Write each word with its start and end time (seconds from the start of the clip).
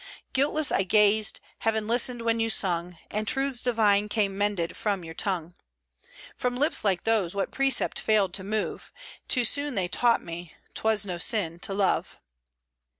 Guiltless 0.33 0.71
I 0.71 0.81
gazed; 0.81 1.39
heaven 1.59 1.85
listened 1.87 2.23
when 2.23 2.39
you 2.39 2.49
sung, 2.49 2.97
And 3.11 3.27
truths 3.27 3.61
divine 3.61 4.09
came 4.09 4.35
mended 4.35 4.75
from 4.75 5.03
your 5.03 5.13
tongue. 5.13 5.53
From 6.35 6.55
lips 6.55 6.83
like 6.83 7.03
those, 7.03 7.35
what 7.35 7.51
precept 7.51 7.99
failed 7.99 8.33
to 8.33 8.43
move? 8.43 8.91
Too 9.27 9.43
soon 9.45 9.75
they 9.75 9.87
taught 9.87 10.23
me 10.23 10.55
't 10.73 10.81
was 10.83 11.05
no 11.05 11.19
sin 11.19 11.59
to 11.59 11.75
love." 11.75 12.17